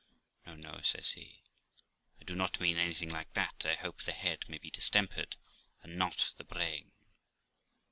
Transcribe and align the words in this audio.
'No, 0.47 0.55
no', 0.55 0.81
says 0.81 1.11
he, 1.11 1.43
'I 2.19 2.23
do 2.23 2.33
not 2.35 2.59
mean 2.59 2.79
anything 2.79 3.09
like 3.11 3.31
that; 3.35 3.63
I 3.67 3.75
hope 3.75 4.01
the 4.01 4.13
head 4.13 4.49
may 4.49 4.57
be 4.57 4.71
distempered 4.71 5.35
and 5.83 5.95
not 5.95 6.33
the 6.37 6.43
brain.' 6.43 6.91